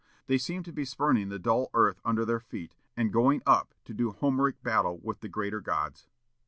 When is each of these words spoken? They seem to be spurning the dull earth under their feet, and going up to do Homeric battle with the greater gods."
They 0.25 0.39
seem 0.39 0.63
to 0.63 0.71
be 0.71 0.83
spurning 0.83 1.29
the 1.29 1.37
dull 1.37 1.69
earth 1.75 2.01
under 2.03 2.25
their 2.25 2.39
feet, 2.39 2.75
and 2.97 3.13
going 3.13 3.43
up 3.45 3.75
to 3.85 3.93
do 3.93 4.09
Homeric 4.13 4.63
battle 4.63 4.97
with 5.03 5.19
the 5.19 5.29
greater 5.29 5.61
gods." 5.61 6.07